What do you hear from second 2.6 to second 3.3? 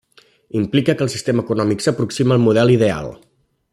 ideal.